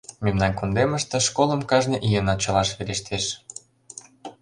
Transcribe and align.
Мемнан 0.25 0.51
кундемыште 0.59 1.17
школым 1.27 1.61
кажне 1.69 1.97
ийын 2.07 2.27
ачалаш 2.33 2.69
верештеш. 2.77 3.25